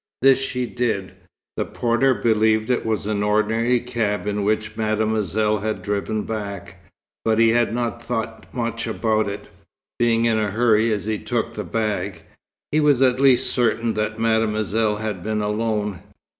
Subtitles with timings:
[0.23, 1.11] This she did.
[1.57, 6.81] The porter believed it was an ordinary cab in which Mademoiselle had driven back,
[7.23, 9.49] but he had not thought much about it,
[9.99, 12.23] being in a hurry as he took the bag.
[12.71, 15.99] He was at least certain that Mademoiselle had been alone.